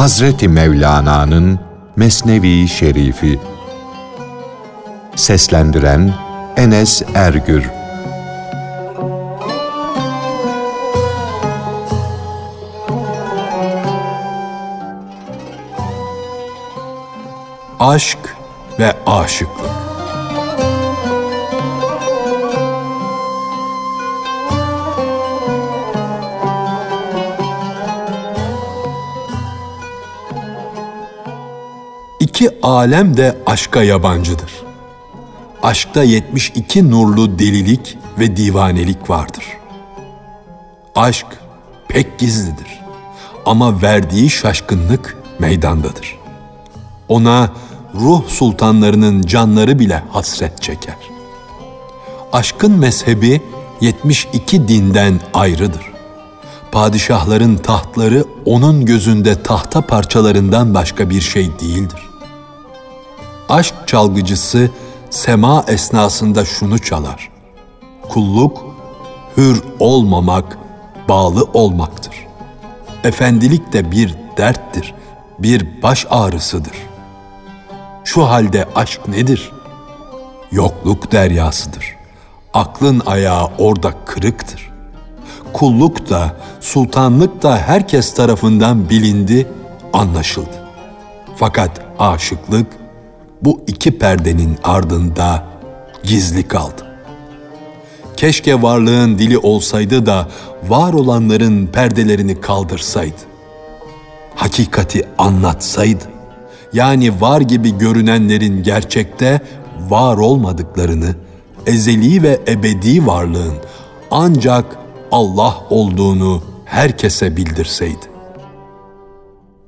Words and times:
Hazreti 0.00 0.48
Mevlana'nın 0.48 1.60
Mesnevi 1.96 2.68
Şerifi. 2.68 3.40
Seslendiren 5.16 6.14
Enes 6.56 7.02
Ergür. 7.14 7.70
Aşk 17.80 18.18
ve 18.78 18.96
Aşıklık 19.06 19.89
İki 32.40 32.58
alem 32.62 33.16
de 33.16 33.36
aşka 33.46 33.82
yabancıdır. 33.82 34.52
Aşkta 35.62 36.02
72 36.02 36.90
nurlu 36.90 37.38
delilik 37.38 37.98
ve 38.18 38.36
divanelik 38.36 39.10
vardır. 39.10 39.44
Aşk 40.96 41.26
pek 41.88 42.18
gizlidir 42.18 42.80
ama 43.46 43.82
verdiği 43.82 44.30
şaşkınlık 44.30 45.18
meydandadır. 45.38 46.18
Ona 47.08 47.50
ruh 47.94 48.28
sultanlarının 48.28 49.22
canları 49.22 49.78
bile 49.78 50.02
hasret 50.10 50.62
çeker. 50.62 50.98
Aşkın 52.32 52.72
mezhebi 52.72 53.42
72 53.80 54.68
dinden 54.68 55.20
ayrıdır. 55.34 55.92
Padişahların 56.72 57.56
tahtları 57.56 58.24
onun 58.44 58.84
gözünde 58.84 59.42
tahta 59.42 59.80
parçalarından 59.80 60.74
başka 60.74 61.10
bir 61.10 61.20
şey 61.20 61.50
değildir 61.60 62.09
aşk 63.50 63.74
çalgıcısı 63.86 64.70
sema 65.10 65.64
esnasında 65.68 66.44
şunu 66.44 66.78
çalar. 66.78 67.30
Kulluk, 68.08 68.64
hür 69.36 69.62
olmamak, 69.78 70.58
bağlı 71.08 71.44
olmaktır. 71.54 72.14
Efendilik 73.04 73.72
de 73.72 73.90
bir 73.90 74.14
derttir, 74.36 74.94
bir 75.38 75.82
baş 75.82 76.06
ağrısıdır. 76.10 76.76
Şu 78.04 78.24
halde 78.24 78.68
aşk 78.74 79.08
nedir? 79.08 79.52
Yokluk 80.52 81.12
deryasıdır. 81.12 81.96
Aklın 82.54 83.02
ayağı 83.06 83.50
orada 83.58 83.92
kırıktır. 84.06 84.70
Kulluk 85.52 86.10
da, 86.10 86.36
sultanlık 86.60 87.42
da 87.42 87.58
herkes 87.58 88.14
tarafından 88.14 88.90
bilindi, 88.90 89.48
anlaşıldı. 89.92 90.68
Fakat 91.36 91.80
aşıklık 91.98 92.79
bu 93.42 93.60
iki 93.66 93.98
perdenin 93.98 94.58
ardında 94.64 95.44
gizli 96.02 96.48
kaldı. 96.48 96.86
Keşke 98.16 98.62
varlığın 98.62 99.18
dili 99.18 99.38
olsaydı 99.38 100.06
da 100.06 100.28
var 100.68 100.92
olanların 100.92 101.66
perdelerini 101.66 102.40
kaldırsaydı. 102.40 103.20
Hakikati 104.34 105.04
anlatsaydı. 105.18 106.04
Yani 106.72 107.20
var 107.20 107.40
gibi 107.40 107.78
görünenlerin 107.78 108.62
gerçekte 108.62 109.40
var 109.88 110.16
olmadıklarını, 110.16 111.14
ezeli 111.66 112.22
ve 112.22 112.40
ebedi 112.48 113.06
varlığın 113.06 113.54
ancak 114.10 114.76
Allah 115.12 115.56
olduğunu 115.70 116.42
herkese 116.64 117.36
bildirseydi. 117.36 118.10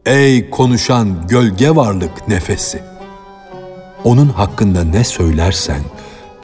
Ey 0.06 0.50
konuşan 0.50 1.26
gölge 1.28 1.76
varlık 1.76 2.28
nefesi! 2.28 2.91
Onun 4.04 4.28
hakkında 4.28 4.84
ne 4.84 5.04
söylersen 5.04 5.80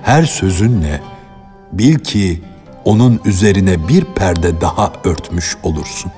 her 0.02 0.22
sözünle 0.22 1.00
bil 1.72 1.98
ki 1.98 2.42
onun 2.84 3.20
üzerine 3.24 3.88
bir 3.88 4.04
perde 4.04 4.60
daha 4.60 4.92
örtmüş 5.04 5.56
olursun. 5.62 6.12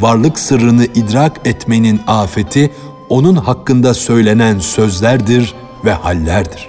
Varlık 0.00 0.38
sırrını 0.38 0.84
idrak 0.84 1.40
etmenin 1.44 2.00
afeti 2.06 2.70
onun 3.08 3.36
hakkında 3.36 3.94
söylenen 3.94 4.58
sözlerdir 4.58 5.54
ve 5.84 5.92
hallerdir. 5.92 6.68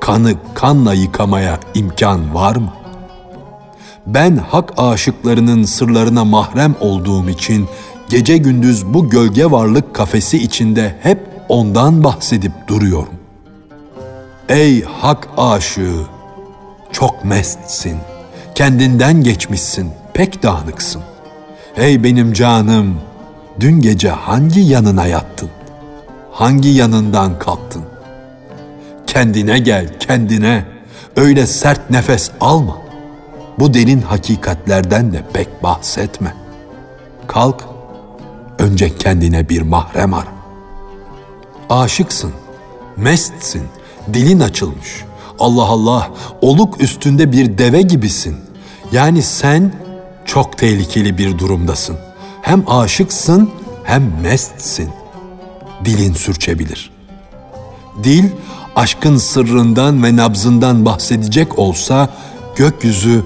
Kanı 0.00 0.34
kanla 0.54 0.94
yıkamaya 0.94 1.60
imkan 1.74 2.34
var 2.34 2.56
mı? 2.56 2.72
Ben 4.06 4.36
hak 4.36 4.72
aşıklarının 4.76 5.64
sırlarına 5.64 6.24
mahrem 6.24 6.74
olduğum 6.80 7.28
için 7.28 7.68
gece 8.08 8.36
gündüz 8.36 8.86
bu 8.86 9.10
gölge 9.10 9.50
varlık 9.50 9.94
kafesi 9.94 10.38
içinde 10.38 10.96
hep 11.02 11.35
ondan 11.48 12.04
bahsedip 12.04 12.52
duruyorum. 12.68 13.14
Ey 14.48 14.84
hak 14.84 15.28
aşığı, 15.36 16.02
çok 16.92 17.24
mestsin, 17.24 17.98
kendinden 18.54 19.22
geçmişsin, 19.22 19.90
pek 20.14 20.42
dağınıksın. 20.42 21.02
Ey 21.76 22.04
benim 22.04 22.32
canım, 22.32 23.00
dün 23.60 23.80
gece 23.80 24.10
hangi 24.10 24.60
yanına 24.60 25.06
yattın? 25.06 25.50
Hangi 26.32 26.68
yanından 26.68 27.38
kalktın? 27.38 27.82
Kendine 29.06 29.58
gel, 29.58 29.98
kendine. 29.98 30.64
Öyle 31.16 31.46
sert 31.46 31.90
nefes 31.90 32.30
alma. 32.40 32.78
Bu 33.58 33.74
derin 33.74 34.00
hakikatlerden 34.00 35.12
de 35.12 35.22
pek 35.32 35.62
bahsetme. 35.62 36.34
Kalk, 37.26 37.64
önce 38.58 38.96
kendine 38.96 39.48
bir 39.48 39.62
mahrem 39.62 40.14
ara 40.14 40.35
aşıksın, 41.70 42.32
mestsin, 42.96 43.62
dilin 44.12 44.40
açılmış. 44.40 45.04
Allah 45.38 45.64
Allah, 45.64 46.10
oluk 46.40 46.80
üstünde 46.80 47.32
bir 47.32 47.58
deve 47.58 47.82
gibisin. 47.82 48.36
Yani 48.92 49.22
sen 49.22 49.72
çok 50.24 50.58
tehlikeli 50.58 51.18
bir 51.18 51.38
durumdasın. 51.38 51.96
Hem 52.42 52.70
aşıksın 52.70 53.50
hem 53.84 54.20
mestsin. 54.22 54.90
Dilin 55.84 56.14
sürçebilir. 56.14 56.90
Dil 58.02 58.24
aşkın 58.76 59.16
sırrından 59.16 60.04
ve 60.04 60.16
nabzından 60.16 60.84
bahsedecek 60.84 61.58
olsa 61.58 62.08
gökyüzü 62.56 63.24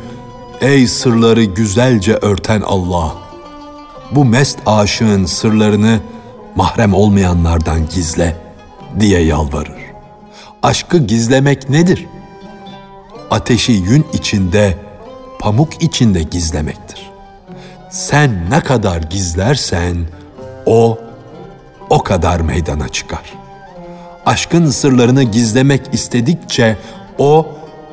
ey 0.60 0.86
sırları 0.86 1.44
güzelce 1.44 2.14
örten 2.14 2.60
Allah. 2.60 3.14
Bu 4.10 4.24
mest 4.24 4.58
aşığın 4.66 5.24
sırlarını 5.24 6.00
mahrem 6.56 6.94
olmayanlardan 6.94 7.88
gizle 7.88 8.36
diye 9.00 9.24
yalvarır. 9.24 9.80
Aşkı 10.62 10.98
gizlemek 10.98 11.70
nedir? 11.70 12.06
Ateşi 13.30 13.72
yün 13.72 14.06
içinde, 14.12 14.78
pamuk 15.40 15.82
içinde 15.82 16.22
gizlemektir. 16.22 17.10
Sen 17.90 18.50
ne 18.50 18.60
kadar 18.60 19.02
gizlersen 19.02 19.96
o 20.66 20.98
o 21.90 22.02
kadar 22.02 22.40
meydana 22.40 22.88
çıkar. 22.88 23.32
Aşkın 24.26 24.70
sırlarını 24.70 25.22
gizlemek 25.22 25.80
istedikçe 25.92 26.76
o 27.18 27.46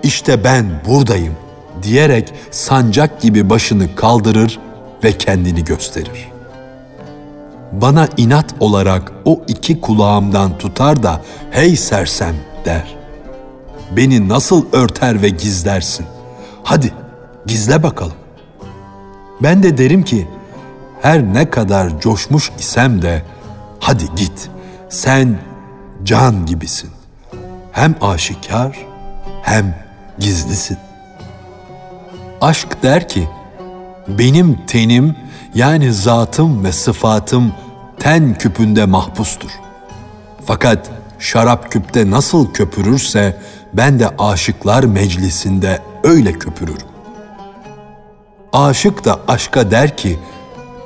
işte 0.03 0.43
ben 0.43 0.65
buradayım 0.87 1.35
diyerek 1.83 2.33
sancak 2.51 3.21
gibi 3.21 3.49
başını 3.49 3.95
kaldırır 3.95 4.59
ve 5.03 5.17
kendini 5.17 5.63
gösterir.'' 5.63 6.36
Bana 7.71 8.07
inat 8.17 8.55
olarak 8.59 9.11
o 9.25 9.41
iki 9.47 9.81
kulağımdan 9.81 10.57
tutar 10.57 11.03
da 11.03 11.21
hey 11.51 11.75
sersem 11.75 12.35
der. 12.65 12.97
Beni 13.91 14.29
nasıl 14.29 14.65
örter 14.71 15.21
ve 15.21 15.29
gizlersin? 15.29 16.05
Hadi 16.63 16.93
gizle 17.45 17.83
bakalım. 17.83 18.15
Ben 19.43 19.63
de 19.63 19.77
derim 19.77 20.03
ki 20.03 20.27
her 21.01 21.23
ne 21.23 21.49
kadar 21.49 21.99
coşmuş 21.99 22.51
isem 22.59 23.01
de 23.01 23.23
hadi 23.79 24.05
git 24.15 24.49
sen 24.89 25.39
can 26.03 26.45
gibisin. 26.45 26.89
Hem 27.71 27.95
aşikar 28.01 28.77
hem 29.43 29.75
gizlisin. 30.19 30.77
Aşk 32.41 32.83
der 32.83 33.07
ki 33.07 33.27
benim 34.07 34.59
tenim 34.67 35.15
yani 35.55 35.93
zatım 35.93 36.63
ve 36.63 36.71
sıfatım 36.71 37.53
ten 37.99 38.33
küpünde 38.33 38.85
mahpustur. 38.85 39.49
Fakat 40.45 40.89
şarap 41.19 41.71
küpte 41.71 42.11
nasıl 42.11 42.53
köpürürse 42.53 43.37
ben 43.73 43.99
de 43.99 44.09
aşıklar 44.19 44.83
meclisinde 44.83 45.81
öyle 46.03 46.33
köpürürüm. 46.33 46.87
Aşık 48.53 49.05
da 49.05 49.19
aşka 49.27 49.71
der 49.71 49.97
ki, 49.97 50.19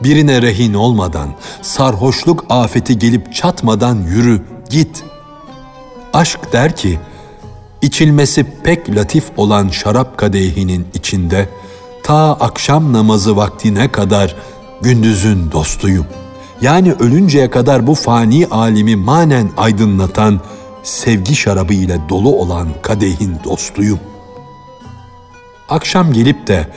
birine 0.03 0.41
rehin 0.41 0.73
olmadan, 0.73 1.29
sarhoşluk 1.61 2.45
afeti 2.49 2.99
gelip 2.99 3.33
çatmadan 3.33 3.95
yürü, 3.95 4.41
git. 4.69 5.03
Aşk 6.13 6.53
der 6.53 6.75
ki, 6.75 6.99
içilmesi 7.81 8.45
pek 8.63 8.95
latif 8.95 9.25
olan 9.37 9.69
şarap 9.69 10.17
kadehinin 10.17 10.87
içinde, 10.93 11.49
ta 12.03 12.33
akşam 12.33 12.93
namazı 12.93 13.35
vaktine 13.35 13.91
kadar 13.91 14.35
gündüzün 14.81 15.51
dostuyum. 15.51 16.05
Yani 16.61 16.93
ölünceye 16.93 17.49
kadar 17.49 17.87
bu 17.87 17.95
fani 17.95 18.47
alimi 18.51 18.95
manen 18.95 19.49
aydınlatan, 19.57 20.41
sevgi 20.83 21.35
şarabı 21.35 21.73
ile 21.73 21.99
dolu 22.09 22.35
olan 22.35 22.67
kadehin 22.81 23.37
dostuyum. 23.43 23.99
Akşam 25.69 26.13
gelip 26.13 26.47
de 26.47 26.67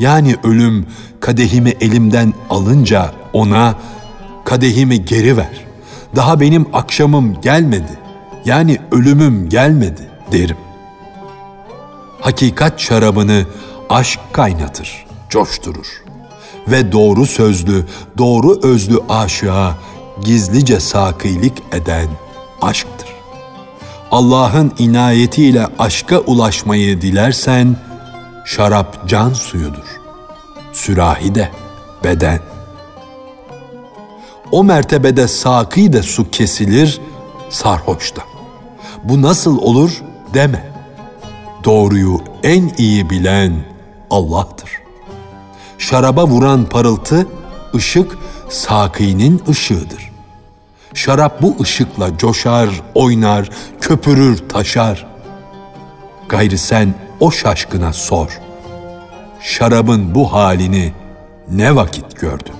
yani 0.00 0.36
ölüm 0.44 0.86
kadehimi 1.20 1.70
elimden 1.80 2.34
alınca 2.50 3.10
ona 3.32 3.74
kadehimi 4.44 5.04
geri 5.04 5.36
ver. 5.36 5.64
Daha 6.16 6.40
benim 6.40 6.66
akşamım 6.72 7.40
gelmedi. 7.40 7.98
Yani 8.44 8.78
ölümüm 8.92 9.48
gelmedi 9.48 10.08
derim. 10.32 10.56
Hakikat 12.20 12.80
şarabını 12.80 13.46
aşk 13.94 14.20
kaynatır, 14.32 15.06
coşturur. 15.30 16.04
Ve 16.68 16.92
doğru 16.92 17.26
sözlü, 17.26 17.86
doğru 18.18 18.60
özlü 18.62 18.98
aşığa 19.08 19.74
gizlice 20.24 20.80
sakilik 20.80 21.52
eden 21.72 22.08
aşktır. 22.62 23.08
Allah'ın 24.10 24.72
inayetiyle 24.78 25.66
aşka 25.78 26.18
ulaşmayı 26.18 27.00
dilersen, 27.00 27.76
şarap 28.44 29.08
can 29.08 29.32
suyudur. 29.32 30.00
Sürahi 30.72 31.34
de 31.34 31.50
beden. 32.04 32.40
O 34.52 34.64
mertebede 34.64 35.28
saki 35.28 35.92
de 35.92 36.02
su 36.02 36.30
kesilir, 36.30 37.00
sarhoş 37.50 38.16
da. 38.16 38.20
Bu 39.04 39.22
nasıl 39.22 39.58
olur 39.58 40.02
deme. 40.34 40.74
Doğruyu 41.64 42.20
en 42.42 42.72
iyi 42.78 43.10
bilen 43.10 43.73
Allah'tır. 44.14 44.70
Şaraba 45.78 46.26
vuran 46.26 46.64
parıltı, 46.64 47.26
ışık 47.74 48.18
sakinin 48.48 49.42
ışığıdır. 49.48 50.12
Şarap 50.94 51.42
bu 51.42 51.56
ışıkla 51.60 52.18
coşar, 52.18 52.68
oynar, 52.94 53.50
köpürür, 53.80 54.48
taşar. 54.48 55.06
Gayrı 56.28 56.58
sen 56.58 56.94
o 57.20 57.30
şaşkına 57.30 57.92
sor. 57.92 58.40
Şarabın 59.40 60.14
bu 60.14 60.32
halini 60.32 60.92
ne 61.50 61.76
vakit 61.76 62.20
gördün? 62.20 62.54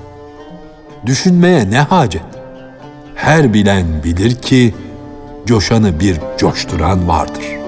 Düşünmeye 1.07 1.71
ne 1.71 1.81
hacet? 1.81 2.23
Her 3.15 3.55
bilen 3.55 4.05
bilir 4.05 4.35
ki 4.35 4.75
coşanı 5.47 6.01
bir 6.01 6.21
coşturan 6.39 7.09
vardır.'' 7.09 7.64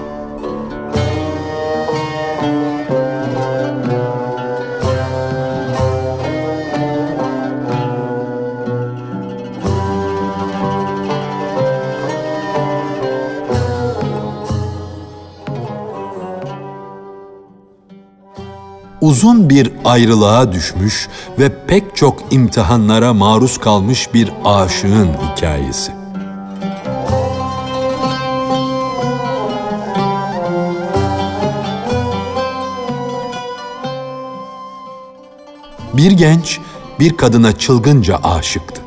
Uzun 19.17 19.51
bir 19.51 19.73
ayrılığa 19.85 20.53
düşmüş 20.53 21.09
ve 21.39 21.67
pek 21.67 21.97
çok 21.97 22.33
imtihanlara 22.33 23.15
maruz 23.15 23.59
kalmış 23.59 24.15
bir 24.15 24.33
aşığın 24.45 25.09
hikayesi. 25.09 25.93
Bir 35.95 36.11
genç 36.11 36.61
bir 37.01 37.17
kadına 37.17 37.59
çılgınca 37.59 38.17
aşıktı. 38.17 38.83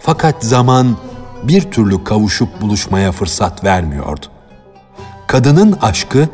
Fakat 0.00 0.44
zaman 0.44 0.96
bir 1.42 1.70
türlü 1.70 2.04
kavuşup 2.04 2.60
buluşmaya 2.60 3.12
fırsat 3.12 3.64
vermiyordu. 3.64 4.26
Kadının 5.26 5.78
aşkı 5.82 6.28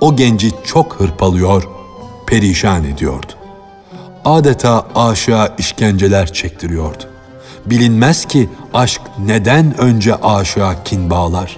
o 0.00 0.16
genci 0.16 0.52
çok 0.64 1.00
hırpalıyor 1.00 1.79
perişan 2.30 2.84
ediyordu. 2.84 3.32
Adeta 4.24 4.86
aşağı 4.94 5.54
işkenceler 5.58 6.32
çektiriyordu. 6.32 7.02
Bilinmez 7.66 8.24
ki 8.24 8.48
aşk 8.74 9.00
neden 9.18 9.80
önce 9.80 10.14
aşağı 10.14 10.84
kin 10.84 11.10
bağlar? 11.10 11.56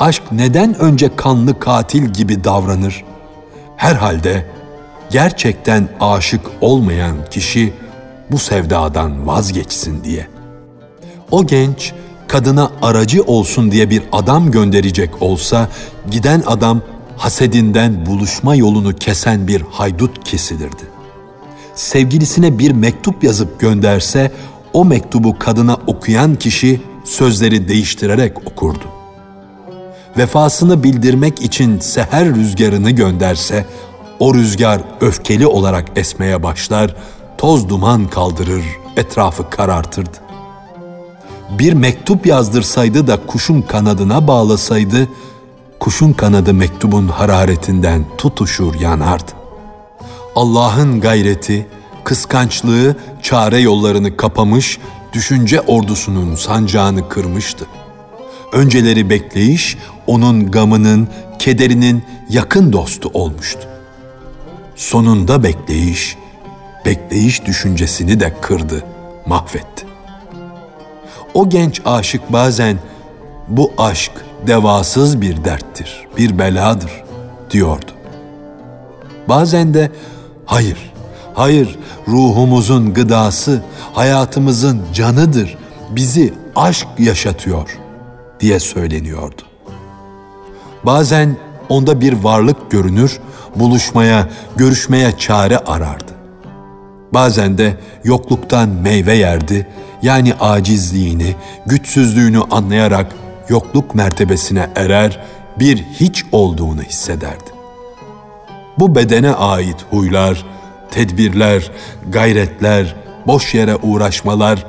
Aşk 0.00 0.22
neden 0.32 0.78
önce 0.80 1.16
kanlı 1.16 1.60
katil 1.60 2.04
gibi 2.04 2.44
davranır? 2.44 3.04
Herhalde 3.76 4.46
gerçekten 5.10 5.88
aşık 6.00 6.46
olmayan 6.60 7.16
kişi 7.30 7.72
bu 8.30 8.38
sevdadan 8.38 9.26
vazgeçsin 9.26 10.04
diye. 10.04 10.26
O 11.30 11.46
genç 11.46 11.92
kadına 12.28 12.70
aracı 12.82 13.22
olsun 13.22 13.72
diye 13.72 13.90
bir 13.90 14.02
adam 14.12 14.50
gönderecek 14.50 15.22
olsa 15.22 15.68
giden 16.10 16.42
adam 16.46 16.82
hasedinden 17.16 18.06
buluşma 18.06 18.54
yolunu 18.54 18.94
kesen 18.96 19.48
bir 19.48 19.60
haydut 19.70 20.24
kesilirdi. 20.24 20.82
Sevgilisine 21.74 22.58
bir 22.58 22.70
mektup 22.70 23.24
yazıp 23.24 23.60
gönderse 23.60 24.32
o 24.72 24.84
mektubu 24.84 25.38
kadına 25.38 25.76
okuyan 25.86 26.34
kişi 26.34 26.80
sözleri 27.04 27.68
değiştirerek 27.68 28.38
okurdu. 28.46 28.84
Vefasını 30.18 30.82
bildirmek 30.82 31.42
için 31.42 31.78
seher 31.78 32.34
rüzgarını 32.34 32.90
gönderse 32.90 33.66
o 34.18 34.34
rüzgar 34.34 34.80
öfkeli 35.00 35.46
olarak 35.46 35.88
esmeye 35.96 36.42
başlar, 36.42 36.96
toz 37.38 37.68
duman 37.68 38.08
kaldırır, 38.08 38.64
etrafı 38.96 39.50
karartırdı. 39.50 40.18
Bir 41.58 41.72
mektup 41.72 42.26
yazdırsaydı 42.26 43.06
da 43.06 43.26
kuşun 43.26 43.62
kanadına 43.62 44.28
bağlasaydı, 44.28 45.08
kuşun 45.82 46.12
kanadı 46.12 46.54
mektubun 46.54 47.08
hararetinden 47.08 48.04
tutuşur 48.18 48.74
yanardı. 48.80 49.32
Allah'ın 50.36 51.00
gayreti, 51.00 51.66
kıskançlığı 52.04 52.96
çare 53.22 53.58
yollarını 53.58 54.16
kapamış, 54.16 54.78
düşünce 55.12 55.60
ordusunun 55.60 56.34
sancağını 56.34 57.08
kırmıştı. 57.08 57.66
Önceleri 58.52 59.10
bekleyiş, 59.10 59.78
onun 60.06 60.50
gamının, 60.50 61.08
kederinin 61.38 62.04
yakın 62.28 62.72
dostu 62.72 63.10
olmuştu. 63.14 63.68
Sonunda 64.76 65.42
bekleyiş, 65.42 66.16
bekleyiş 66.86 67.44
düşüncesini 67.44 68.20
de 68.20 68.34
kırdı, 68.40 68.84
mahvetti. 69.26 69.86
O 71.34 71.48
genç 71.48 71.80
aşık 71.84 72.32
bazen 72.32 72.78
bu 73.48 73.72
aşk 73.78 74.12
devasız 74.46 75.20
bir 75.20 75.44
derttir, 75.44 76.06
bir 76.18 76.38
beladır 76.38 76.90
diyordu. 77.50 77.90
Bazen 79.28 79.74
de 79.74 79.90
hayır, 80.46 80.92
hayır 81.34 81.78
ruhumuzun 82.08 82.94
gıdası, 82.94 83.62
hayatımızın 83.92 84.82
canıdır, 84.94 85.58
bizi 85.90 86.34
aşk 86.56 86.88
yaşatıyor 86.98 87.78
diye 88.40 88.60
söyleniyordu. 88.60 89.42
Bazen 90.84 91.36
onda 91.68 92.00
bir 92.00 92.12
varlık 92.12 92.70
görünür, 92.70 93.20
buluşmaya, 93.56 94.28
görüşmeye 94.56 95.18
çare 95.18 95.58
arardı. 95.58 96.12
Bazen 97.14 97.58
de 97.58 97.76
yokluktan 98.04 98.68
meyve 98.68 99.14
yerdi, 99.14 99.66
yani 100.02 100.34
acizliğini, 100.34 101.34
güçsüzlüğünü 101.66 102.42
anlayarak 102.50 103.06
yokluk 103.52 103.94
mertebesine 103.94 104.70
erer, 104.76 105.20
bir 105.58 105.84
hiç 106.00 106.24
olduğunu 106.32 106.82
hissederdi. 106.82 107.50
Bu 108.78 108.94
bedene 108.94 109.30
ait 109.34 109.76
huylar, 109.90 110.44
tedbirler, 110.90 111.70
gayretler, 112.08 112.96
boş 113.26 113.54
yere 113.54 113.76
uğraşmalar 113.76 114.66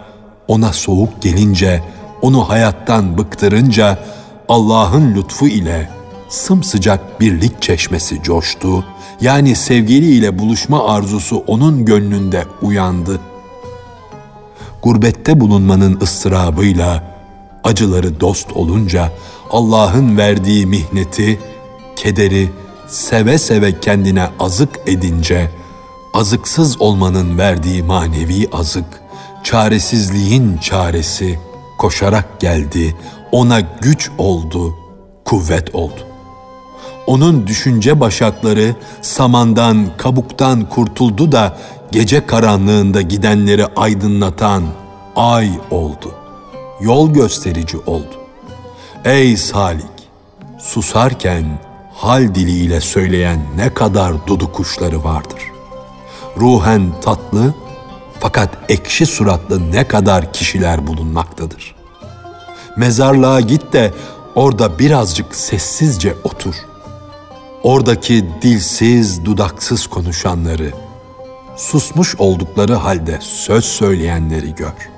ona 0.48 0.74
soğuk 0.74 1.22
gelince, 1.22 1.84
onu 2.22 2.50
hayattan 2.50 3.18
bıktırınca 3.18 4.00
Allah'ın 4.50 5.16
lütfu 5.16 5.48
ile 5.48 5.90
sımsıcak 6.30 7.22
birlik 7.22 7.62
çeşmesi 7.62 8.24
coştu. 8.24 8.86
Yani 9.22 9.56
sevgiliyle 9.56 10.40
buluşma 10.40 10.88
arzusu 10.88 11.44
onun 11.48 11.86
gönlünde 11.86 12.44
uyandı. 12.62 13.20
Gurbette 14.84 15.40
bulunmanın 15.40 16.00
ıstırabıyla 16.02 17.13
acıları 17.64 18.20
dost 18.20 18.52
olunca 18.52 19.12
Allah'ın 19.52 20.18
verdiği 20.18 20.66
mihneti, 20.66 21.40
kederi 21.96 22.50
seve 22.88 23.38
seve 23.38 23.80
kendine 23.80 24.30
azık 24.40 24.70
edince 24.86 25.52
azıksız 26.14 26.82
olmanın 26.82 27.38
verdiği 27.38 27.84
manevi 27.84 28.50
azık, 28.52 28.86
çaresizliğin 29.44 30.58
çaresi 30.58 31.40
koşarak 31.78 32.40
geldi, 32.40 32.96
ona 33.32 33.60
güç 33.60 34.12
oldu, 34.18 34.76
kuvvet 35.26 35.76
oldu. 35.76 36.08
Onun 37.08 37.48
düşünce 37.48 38.00
başakları 38.00 38.76
samandan, 39.02 39.88
kabuktan 39.98 40.70
kurtuldu 40.70 41.32
da 41.32 41.58
gece 41.92 42.26
karanlığında 42.26 43.02
gidenleri 43.02 43.66
aydınlatan 43.66 44.64
ay 45.16 45.50
oldu, 45.72 46.12
yol 46.84 47.14
gösterici 47.14 47.78
oldu. 47.78 48.14
Ey 49.06 49.38
Salik, 49.38 50.10
susarken 50.60 51.60
hal 51.94 52.36
diliyle 52.36 52.82
söyleyen 52.82 53.40
ne 53.56 53.74
kadar 53.74 54.28
dudu 54.28 54.52
kuşları 54.52 55.04
vardır. 55.04 55.52
Ruhen 56.38 57.02
tatlı 57.02 57.54
fakat 58.20 58.50
ekşi 58.70 59.06
suratlı 59.06 59.72
ne 59.72 59.88
kadar 59.88 60.34
kişiler 60.34 60.88
bulunmaktadır. 60.88 61.76
Mezarlığa 62.78 63.40
git 63.40 63.74
de 63.74 63.94
orada 64.36 64.80
birazcık 64.80 65.36
sessizce 65.36 66.16
otur. 66.24 66.56
Oradaki 67.64 68.30
dilsiz, 68.42 69.26
dudaksız 69.26 69.88
konuşanları, 69.88 70.72
susmuş 71.56 72.16
oldukları 72.16 72.76
halde 72.76 73.20
söz 73.22 73.66
söyleyenleri 73.66 74.56
gör. 74.56 74.93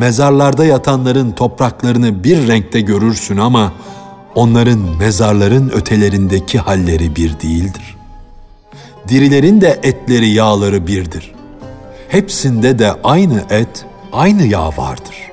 Mezarlarda 0.00 0.64
yatanların 0.64 1.30
topraklarını 1.30 2.24
bir 2.24 2.48
renkte 2.48 2.80
görürsün 2.80 3.36
ama 3.36 3.72
onların 4.34 4.78
mezarların 4.78 5.70
ötelerindeki 5.70 6.58
halleri 6.58 7.16
bir 7.16 7.40
değildir. 7.40 7.96
Dirilerin 9.08 9.60
de 9.60 9.80
etleri 9.82 10.28
yağları 10.28 10.86
birdir. 10.86 11.34
Hepsinde 12.08 12.78
de 12.78 12.92
aynı 13.04 13.44
et, 13.50 13.86
aynı 14.12 14.46
yağ 14.46 14.68
vardır. 14.68 15.30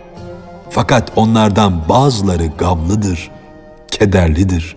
Fakat 0.70 1.12
onlardan 1.16 1.90
bazıları 1.90 2.48
gamlıdır, 2.58 3.32
kederlidir. 3.88 4.76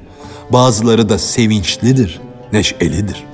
Bazıları 0.50 1.08
da 1.08 1.18
sevinçlidir, 1.18 2.20
neşelidir. 2.52 3.24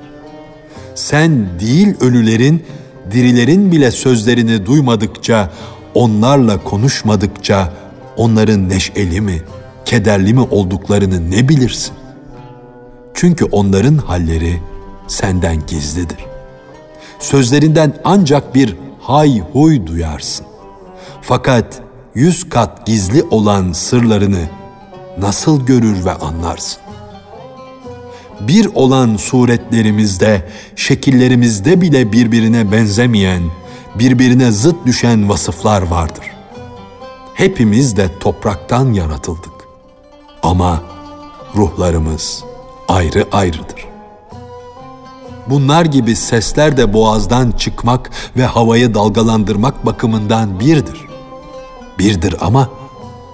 Sen 0.95 1.47
değil 1.61 1.95
ölülerin, 2.01 2.65
dirilerin 3.11 3.73
bile 3.73 3.91
sözlerini 3.91 4.67
duymadıkça, 4.67 5.51
onlarla 5.97 6.65
konuşmadıkça 6.65 7.73
onların 8.17 8.69
neşeli 8.69 9.21
mi, 9.21 9.43
kederli 9.85 10.35
mi 10.35 10.41
olduklarını 10.41 11.31
ne 11.31 11.49
bilirsin? 11.49 11.95
Çünkü 13.15 13.45
onların 13.45 13.97
halleri 13.97 14.61
senden 15.09 15.67
gizlidir. 15.67 16.19
Sözlerinden 17.19 17.97
ancak 18.05 18.55
bir 18.55 18.77
hay 19.01 19.41
huy 19.53 19.87
duyarsın. 19.87 20.47
Fakat 21.23 21.81
yüz 22.15 22.49
kat 22.49 22.87
gizli 22.87 23.23
olan 23.23 23.73
sırlarını 23.73 24.43
nasıl 25.19 25.67
görür 25.67 26.05
ve 26.05 26.13
anlarsın? 26.13 26.81
Bir 28.41 28.67
olan 28.75 29.17
suretlerimizde, 29.17 30.49
şekillerimizde 30.77 31.81
bile 31.81 32.13
birbirine 32.13 32.73
benzemeyen, 32.73 33.43
birbirine 33.99 34.53
zıt 34.53 34.87
düşen 34.87 35.29
vasıflar 35.29 35.83
vardır. 35.83 36.25
Hepimiz 37.35 37.97
de 37.97 38.19
topraktan 38.19 38.93
yaratıldık. 38.93 39.53
Ama 40.43 40.83
ruhlarımız 41.57 42.45
ayrı 42.89 43.27
ayrıdır. 43.33 43.87
Bunlar 45.47 45.85
gibi 45.85 46.17
sesler 46.17 46.77
de 46.77 46.93
boğazdan 46.93 47.51
çıkmak 47.51 48.11
ve 48.37 48.45
havayı 48.45 48.95
dalgalandırmak 48.95 49.87
bakımından 49.87 50.61
birdir. 50.61 51.07
Birdir 51.99 52.35
ama 52.41 52.71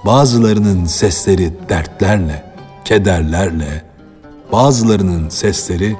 bazılarının 0.05 0.85
sesleri 0.85 1.53
dertlerle, 1.69 2.53
kederlerle, 2.85 3.83
bazılarının 4.51 5.29
sesleri 5.29 5.97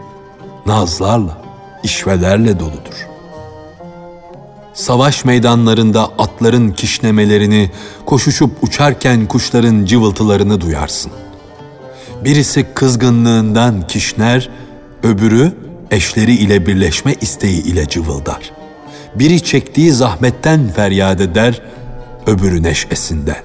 nazlarla, 0.65 1.37
işvelerle 1.83 2.59
doludur. 2.59 3.12
Savaş 4.73 5.25
meydanlarında 5.25 6.03
atların 6.17 6.71
kişnemelerini, 6.71 7.71
koşuşup 8.05 8.51
uçarken 8.61 9.27
kuşların 9.27 9.85
cıvıltılarını 9.85 10.61
duyarsın. 10.61 11.11
Birisi 12.23 12.67
kızgınlığından 12.73 13.87
kişner, 13.87 14.49
öbürü 15.03 15.53
eşleri 15.91 16.33
ile 16.33 16.65
birleşme 16.65 17.15
isteği 17.21 17.63
ile 17.63 17.87
cıvıldar. 17.87 18.51
Biri 19.15 19.43
çektiği 19.43 19.91
zahmetten 19.91 20.71
feryat 20.75 21.21
eder, 21.21 21.61
öbürü 22.27 22.63
neşesinden. 22.63 23.43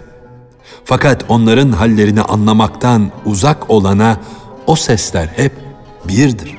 Fakat 0.84 1.24
onların 1.28 1.72
hallerini 1.72 2.22
anlamaktan 2.22 3.10
uzak 3.24 3.70
olana 3.70 4.20
o 4.66 4.76
sesler 4.76 5.26
hep 5.36 5.52
birdir. 6.08 6.58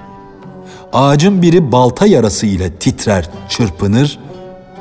Ağacın 0.93 1.41
biri 1.41 1.71
balta 1.71 2.05
yarası 2.05 2.45
ile 2.45 2.71
titrer, 2.75 3.29
çırpınır, 3.49 4.19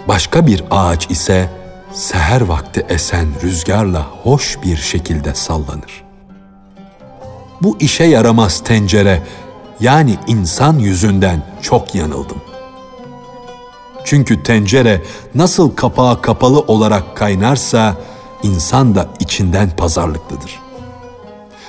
başka 0.09 0.47
bir 0.47 0.65
ağaç 0.71 1.11
ise 1.11 1.51
seher 1.93 2.41
vakti 2.41 2.87
esen 2.89 3.29
rüzgarla 3.43 4.07
hoş 4.23 4.59
bir 4.63 4.77
şekilde 4.77 5.35
sallanır. 5.35 6.05
Bu 7.63 7.77
işe 7.81 8.05
yaramaz 8.05 8.61
tencere 8.65 9.23
yani 9.81 10.17
insan 10.27 10.79
yüzünden 10.79 11.43
çok 11.63 11.95
yanıldım. 11.95 12.41
Çünkü 14.05 14.43
tencere 14.43 15.03
nasıl 15.35 15.77
kapağı 15.77 16.23
kapalı 16.23 16.61
olarak 16.61 17.17
kaynarsa 17.17 17.97
insan 18.43 18.95
da 18.95 19.07
içinden 19.21 19.71
pazarlıklıdır. 19.77 20.59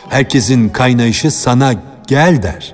Herkesin 0.10 0.69
kaynayışı 0.69 1.31
sana 1.31 1.74
gel 2.08 2.43
der. 2.43 2.74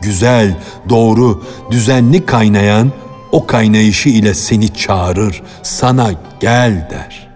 Güzel, 0.00 0.56
doğru, 0.88 1.44
düzenli 1.70 2.26
kaynayan 2.26 2.92
o 3.32 3.46
kaynayışı 3.46 4.08
ile 4.08 4.34
seni 4.34 4.74
çağırır, 4.74 5.42
sana 5.62 6.10
gel 6.40 6.88
der. 6.90 7.28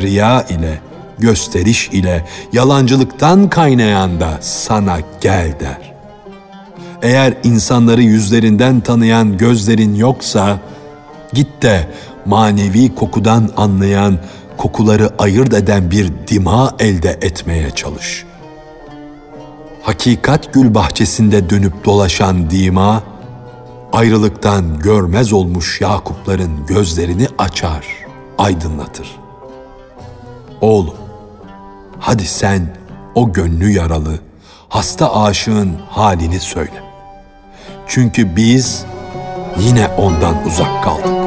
Riya 0.00 0.42
ile, 0.42 0.80
gösteriş 1.18 1.88
ile, 1.88 2.24
yalancılıktan 2.52 3.50
kaynayan 3.50 4.20
da 4.20 4.38
sana 4.40 4.98
gel 5.20 5.60
der. 5.60 5.92
Eğer 7.02 7.34
insanları 7.44 8.02
yüzlerinden 8.02 8.80
tanıyan 8.80 9.38
gözlerin 9.38 9.94
yoksa, 9.94 10.58
git 11.32 11.62
de 11.62 11.88
manevi 12.26 12.94
kokudan 12.94 13.50
anlayan, 13.56 14.18
kokuları 14.56 15.10
ayırt 15.18 15.54
eden 15.54 15.90
bir 15.90 16.12
dima 16.28 16.74
elde 16.78 17.10
etmeye 17.10 17.70
çalış. 17.70 18.24
Hakikat 19.82 20.54
gül 20.54 20.74
bahçesinde 20.74 21.50
dönüp 21.50 21.84
dolaşan 21.84 22.50
dima, 22.50 23.02
ayrılıktan 23.92 24.78
görmez 24.78 25.32
olmuş 25.32 25.80
Yakupların 25.80 26.66
gözlerini 26.66 27.26
açar, 27.38 27.86
aydınlatır. 28.38 29.20
Oğlum, 30.60 30.94
hadi 31.98 32.26
sen 32.26 32.76
o 33.14 33.32
gönlü 33.32 33.70
yaralı, 33.70 34.18
hasta 34.68 35.22
aşığın 35.22 35.76
halini 35.90 36.40
söyle. 36.40 36.82
Çünkü 37.86 38.36
biz 38.36 38.84
yine 39.58 39.88
ondan 39.88 40.46
uzak 40.46 40.84
kaldık. 40.84 41.21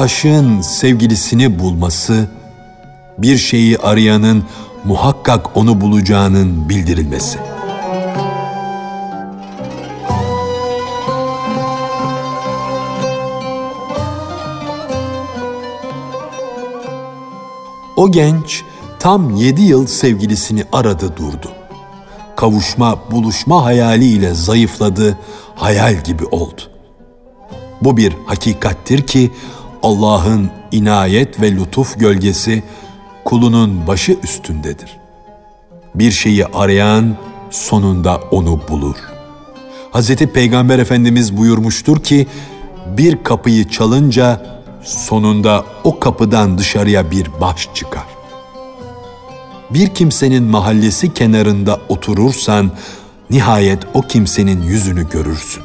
Aşığın 0.00 0.60
sevgilisini 0.60 1.58
bulması, 1.58 2.26
bir 3.18 3.38
şeyi 3.38 3.78
arayanın 3.78 4.44
muhakkak 4.84 5.56
onu 5.56 5.80
bulacağının 5.80 6.68
bildirilmesi. 6.68 7.38
O 17.96 18.10
genç 18.10 18.62
tam 18.98 19.36
yedi 19.36 19.62
yıl 19.62 19.86
sevgilisini 19.86 20.64
aradı 20.72 21.16
durdu. 21.16 21.52
Kavuşma, 22.36 22.98
buluşma 23.10 23.64
hayaliyle 23.64 24.34
zayıfladı, 24.34 25.18
hayal 25.54 26.04
gibi 26.04 26.24
oldu. 26.24 26.62
Bu 27.82 27.96
bir 27.96 28.12
hakikattir 28.26 29.06
ki 29.06 29.30
Allah'ın 29.82 30.50
inayet 30.72 31.40
ve 31.40 31.52
lütuf 31.52 32.00
gölgesi 32.00 32.62
kulunun 33.24 33.86
başı 33.86 34.16
üstündedir. 34.22 34.96
Bir 35.94 36.10
şeyi 36.10 36.46
arayan 36.46 37.16
sonunda 37.50 38.20
onu 38.30 38.60
bulur. 38.68 38.96
Hz. 39.92 40.16
Peygamber 40.16 40.78
Efendimiz 40.78 41.36
buyurmuştur 41.36 42.02
ki, 42.02 42.26
bir 42.86 43.24
kapıyı 43.24 43.68
çalınca 43.68 44.46
sonunda 44.84 45.64
o 45.84 46.00
kapıdan 46.00 46.58
dışarıya 46.58 47.10
bir 47.10 47.26
baş 47.40 47.68
çıkar. 47.74 48.06
Bir 49.70 49.88
kimsenin 49.88 50.42
mahallesi 50.42 51.14
kenarında 51.14 51.80
oturursan, 51.88 52.70
nihayet 53.30 53.78
o 53.94 54.02
kimsenin 54.02 54.62
yüzünü 54.62 55.10
görürsün. 55.10 55.62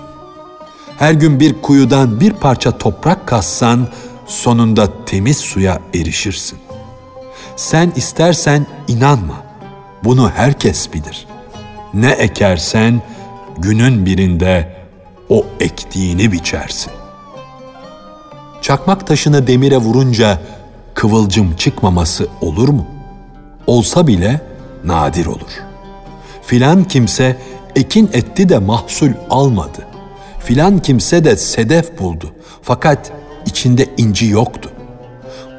Her 0.98 1.14
gün 1.14 1.40
bir 1.40 1.62
kuyudan 1.62 2.20
bir 2.20 2.34
parça 2.34 2.78
toprak 2.78 3.28
kazsan 3.28 3.88
sonunda 4.26 5.06
temiz 5.06 5.38
suya 5.38 5.80
erişirsin. 5.94 6.60
Sen 7.56 7.92
istersen 7.96 8.66
inanma. 8.88 9.44
Bunu 10.04 10.32
herkes 10.36 10.94
bilir. 10.94 11.28
Ne 11.94 12.12
ekersen 12.12 13.02
günün 13.58 14.06
birinde 14.06 14.76
o 15.30 15.46
ektiğini 15.60 16.32
biçersin. 16.32 16.92
Çakmak 18.62 19.08
taşını 19.08 19.48
demire 19.48 19.78
vurunca 19.78 20.42
kıvılcım 20.94 21.56
çıkmaması 21.56 22.28
olur 22.42 22.70
mu? 22.70 22.86
Olsa 23.68 24.08
bile 24.08 24.42
nadir 24.84 25.26
olur. 25.26 25.62
Filan 26.42 26.84
kimse 26.84 27.38
ekin 27.76 28.10
etti 28.14 28.50
de 28.50 28.58
mahsul 28.58 29.12
almadı. 29.30 29.88
Filan 30.40 30.80
kimse 30.80 31.26
de 31.26 31.36
sedef 31.36 32.00
buldu. 32.00 32.32
Fakat 32.62 33.12
içinde 33.56 33.90
inci 33.98 34.26
yoktu. 34.26 34.70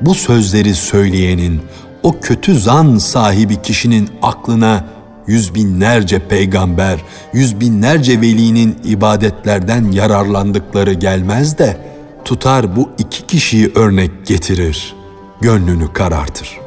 Bu 0.01 0.15
sözleri 0.15 0.75
söyleyenin, 0.75 1.61
o 2.03 2.21
kötü 2.21 2.59
zan 2.59 2.99
sahibi 2.99 3.63
kişinin 3.63 4.11
aklına 4.23 4.85
yüz 5.27 5.55
binlerce 5.55 6.19
peygamber, 6.19 7.01
yüz 7.33 7.61
binlerce 7.61 8.21
velinin 8.21 8.79
ibadetlerden 8.85 9.93
yararlandıkları 9.93 10.93
gelmez 10.93 11.59
de 11.59 11.77
tutar 12.25 12.77
bu 12.77 12.91
iki 12.99 13.27
kişiyi 13.27 13.73
örnek 13.75 14.27
getirir, 14.27 14.95
gönlünü 15.41 15.93
karartır. 15.93 16.61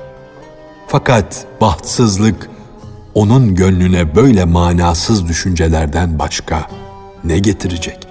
Fakat 0.88 1.46
bahtsızlık 1.62 2.50
onun 3.14 3.56
gönlüne 3.56 4.16
böyle 4.16 4.46
manasız 4.46 5.28
düşüncelerden 5.28 6.20
başka 6.20 6.68
ne 7.24 7.40
getirecek? 7.40 8.09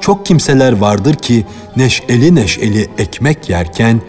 Çok 0.00 0.26
kimseler 0.26 0.72
vardır 0.72 1.14
ki 1.14 1.46
neşeli 1.76 2.34
neşeli 2.34 2.90
ekmek 2.98 3.48
yerken 3.48 4.00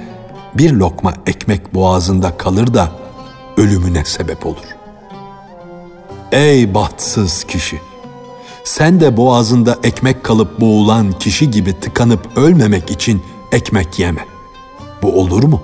bir 0.54 0.72
lokma 0.72 1.14
ekmek 1.28 1.74
boğazında 1.74 2.38
kalır 2.38 2.74
da 2.74 2.92
ölümüne 3.58 4.06
sebep 4.06 4.46
olur. 4.46 4.76
Ey 6.32 6.74
bahtsız 6.74 7.44
kişi! 7.44 7.80
Sen 8.64 9.00
de 9.00 9.18
boğazında 9.18 9.78
ekmek 9.84 10.24
kalıp 10.24 10.60
boğulan 10.62 11.12
kişi 11.12 11.52
gibi 11.52 11.80
tıkanıp 11.80 12.38
ölmemek 12.38 12.92
için 12.92 13.22
ekmek 13.52 14.00
yeme. 14.00 14.26
Bu 15.02 15.20
olur 15.20 15.44
mu? 15.44 15.62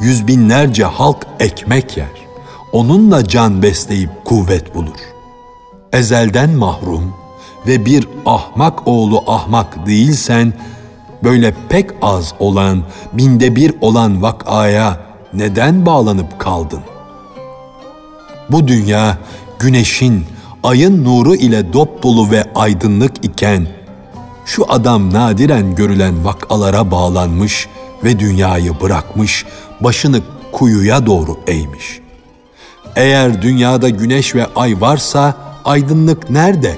Yüz 0.00 0.26
binlerce 0.26 0.84
halk 0.84 1.26
ekmek 1.40 1.96
yer. 1.96 2.24
Onunla 2.72 3.28
can 3.28 3.62
besleyip 3.62 4.10
kuvvet 4.24 4.74
bulur. 4.74 5.00
Ezelden 5.92 6.50
mahrum 6.50 7.23
ve 7.66 7.86
bir 7.86 8.08
ahmak 8.26 8.88
oğlu 8.88 9.24
ahmak 9.26 9.86
değilsen, 9.86 10.52
böyle 11.24 11.54
pek 11.68 11.90
az 12.02 12.34
olan, 12.38 12.82
binde 13.12 13.56
bir 13.56 13.74
olan 13.80 14.22
vakaya 14.22 15.00
neden 15.34 15.86
bağlanıp 15.86 16.38
kaldın? 16.38 16.80
Bu 18.50 18.68
dünya 18.68 19.18
güneşin, 19.58 20.24
ayın 20.62 21.04
nuru 21.04 21.34
ile 21.34 21.72
dop 21.72 22.02
dolu 22.02 22.30
ve 22.30 22.44
aydınlık 22.54 23.24
iken, 23.24 23.66
şu 24.44 24.72
adam 24.72 25.14
nadiren 25.14 25.74
görülen 25.74 26.24
vakalara 26.24 26.90
bağlanmış 26.90 27.68
ve 28.04 28.18
dünyayı 28.18 28.80
bırakmış, 28.80 29.46
başını 29.80 30.20
kuyuya 30.52 31.06
doğru 31.06 31.36
eğmiş. 31.46 32.00
Eğer 32.96 33.42
dünyada 33.42 33.88
güneş 33.88 34.34
ve 34.34 34.46
ay 34.56 34.80
varsa 34.80 35.34
aydınlık 35.64 36.30
nerede 36.30 36.74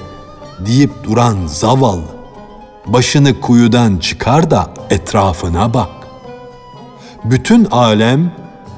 deyip 0.65 1.03
duran 1.03 1.47
zavallı. 1.47 2.17
Başını 2.85 3.41
kuyudan 3.41 3.97
çıkar 3.97 4.51
da 4.51 4.69
etrafına 4.89 5.73
bak. 5.73 5.89
Bütün 7.23 7.65
alem 7.65 8.31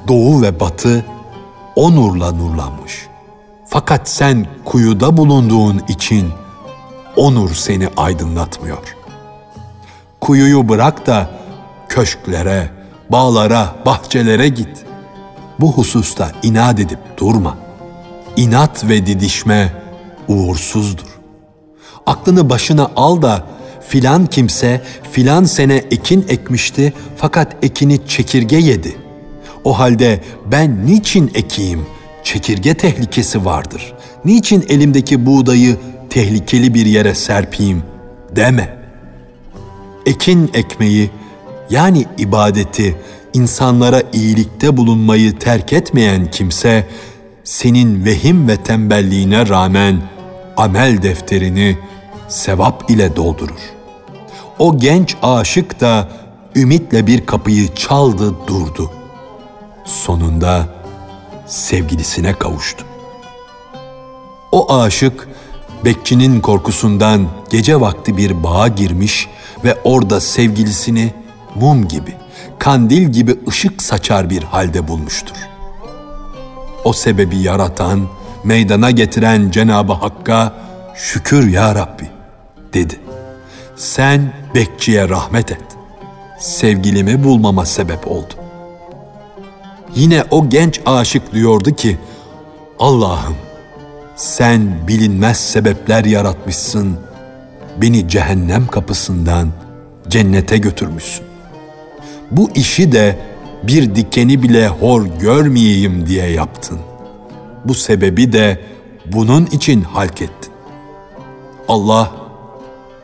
doğu 0.07 0.41
ve 0.41 0.59
batı 0.59 1.05
o 1.75 1.95
nurla 1.95 2.31
nurlanmış. 2.31 3.07
Fakat 3.65 4.09
sen 4.09 4.47
kuyuda 4.65 5.17
bulunduğun 5.17 5.81
için 5.87 6.29
o 7.15 7.35
nur 7.35 7.53
seni 7.53 7.89
aydınlatmıyor. 7.97 8.95
Kuyuyu 10.21 10.69
bırak 10.69 11.07
da 11.07 11.29
köşklere, 11.89 12.69
bağlara, 13.09 13.75
bahçelere 13.85 14.49
git. 14.49 14.85
Bu 15.59 15.71
hususta 15.71 16.31
inat 16.43 16.79
edip 16.79 16.99
durma. 17.17 17.57
İnat 18.35 18.83
ve 18.83 19.05
didişme 19.05 19.73
uğursuzdur. 20.27 21.08
Aklını 22.09 22.49
başına 22.49 22.91
al 22.95 23.21
da 23.21 23.43
filan 23.87 24.25
kimse 24.25 24.81
filan 25.11 25.43
sene 25.43 25.75
ekin 25.91 26.25
ekmişti 26.29 26.93
fakat 27.17 27.55
ekini 27.61 28.07
çekirge 28.07 28.57
yedi. 28.57 28.95
O 29.63 29.79
halde 29.79 30.23
ben 30.51 30.85
niçin 30.85 31.31
ekeyim? 31.33 31.85
Çekirge 32.23 32.73
tehlikesi 32.73 33.45
vardır. 33.45 33.93
Niçin 34.25 34.65
elimdeki 34.69 35.25
buğdayı 35.25 35.77
tehlikeli 36.09 36.73
bir 36.73 36.85
yere 36.85 37.15
serpeyim 37.15 37.83
deme. 38.35 38.77
Ekin 40.05 40.51
ekmeği 40.53 41.09
yani 41.69 42.05
ibadeti, 42.17 42.95
insanlara 43.33 44.03
iyilikte 44.13 44.77
bulunmayı 44.77 45.39
terk 45.39 45.73
etmeyen 45.73 46.31
kimse 46.31 46.87
senin 47.43 48.05
vehim 48.05 48.47
ve 48.47 48.55
tembelliğine 48.57 49.47
rağmen 49.47 50.01
amel 50.57 51.01
defterini 51.01 51.77
sevap 52.29 52.91
ile 52.91 53.15
doldurur. 53.15 53.59
O 54.59 54.77
genç 54.77 55.15
aşık 55.23 55.81
da 55.81 56.07
ümitle 56.55 57.07
bir 57.07 57.25
kapıyı 57.25 57.75
çaldı 57.75 58.35
durdu. 58.47 58.91
Sonunda 59.85 60.65
sevgilisine 61.45 62.33
kavuştu. 62.33 62.85
O 64.51 64.79
aşık 64.79 65.29
bekçinin 65.85 66.41
korkusundan 66.41 67.27
gece 67.49 67.81
vakti 67.81 68.17
bir 68.17 68.43
bağa 68.43 68.67
girmiş 68.67 69.27
ve 69.63 69.77
orada 69.83 70.21
sevgilisini 70.21 71.13
mum 71.55 71.87
gibi, 71.87 72.13
kandil 72.59 73.09
gibi 73.09 73.39
ışık 73.47 73.81
saçar 73.81 74.29
bir 74.29 74.43
halde 74.43 74.87
bulmuştur. 74.87 75.35
O 76.83 76.93
sebebi 76.93 77.37
yaratan, 77.37 78.07
meydana 78.43 78.91
getiren 78.91 79.51
Cenabı 79.51 79.93
Hakk'a 79.93 80.53
şükür 80.95 81.47
ya 81.47 81.75
Rabbi 81.75 82.18
dedi. 82.73 82.99
Sen 83.75 84.33
bekçiye 84.55 85.09
rahmet 85.09 85.51
et. 85.51 85.61
Sevgilimi 86.39 87.23
bulmama 87.23 87.65
sebep 87.65 88.07
oldu. 88.07 88.33
Yine 89.95 90.23
o 90.31 90.49
genç 90.49 90.81
aşık 90.85 91.33
diyordu 91.33 91.75
ki, 91.75 91.97
Allah'ım 92.79 93.35
sen 94.15 94.87
bilinmez 94.87 95.37
sebepler 95.37 96.05
yaratmışsın, 96.05 96.97
beni 97.81 98.09
cehennem 98.09 98.67
kapısından 98.67 99.49
cennete 100.07 100.57
götürmüşsün. 100.57 101.25
Bu 102.31 102.51
işi 102.55 102.91
de 102.91 103.19
bir 103.63 103.95
dikeni 103.95 104.43
bile 104.43 104.67
hor 104.67 105.05
görmeyeyim 105.19 106.07
diye 106.07 106.29
yaptın. 106.29 106.79
Bu 107.65 107.73
sebebi 107.73 108.33
de 108.33 108.59
bunun 109.05 109.45
için 109.45 109.81
halk 109.81 110.21
ettin. 110.21 110.53
Allah 111.67 112.11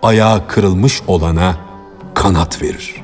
ayağı 0.06 0.48
kırılmış 0.48 1.02
olana 1.08 1.56
kanat 2.14 2.62
verir. 2.62 2.96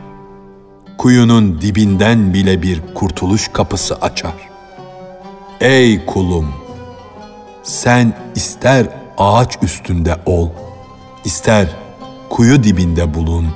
Kuyunun 0.98 1.62
dibinden 1.62 2.34
bile 2.34 2.62
bir 2.62 2.82
kurtuluş 2.96 3.48
kapısı 3.54 3.96
açar. 3.96 4.34
Ey 5.62 6.06
kulum! 6.06 6.54
Sen 7.64 8.14
ister 8.36 8.88
ağaç 9.18 9.58
üstünde 9.62 10.16
ol, 10.26 10.50
ister 11.26 11.68
kuyu 12.30 12.64
dibinde 12.64 13.14
bulun, 13.14 13.48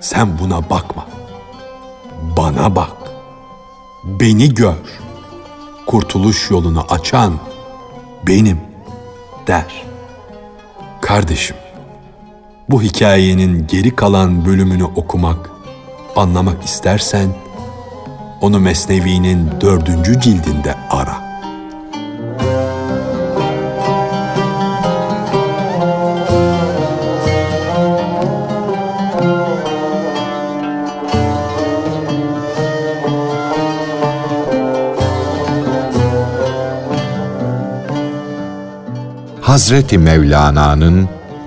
sen 0.00 0.38
buna 0.38 0.70
bakma. 0.70 1.06
Bana 2.36 2.76
bak. 2.76 2.96
Beni 4.04 4.54
gör. 4.54 4.76
Kurtuluş 5.86 6.50
yolunu 6.50 6.84
açan 6.90 7.34
benim 8.26 8.60
der. 9.46 9.84
Kardeşim, 11.00 11.56
bu 12.72 12.82
hikayenin 12.82 13.66
geri 13.66 13.96
kalan 13.96 14.44
bölümünü 14.44 14.84
okumak, 14.84 15.50
anlamak 16.16 16.64
istersen 16.64 17.28
onu 18.40 18.60
Mesnevi'nin 18.60 19.50
dördüncü 19.60 20.20
cildinde 20.20 20.74
ara.'' 20.90 21.32
Hazreti 39.40 39.98
Mevlana'nın 39.98 41.08